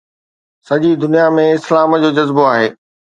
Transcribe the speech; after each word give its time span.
سڄي 0.67 0.91
دنيا 1.03 1.25
۾ 1.35 1.43
اسلام 1.57 1.89
جو 2.03 2.09
جذبو 2.17 2.43
آهي 2.55 2.67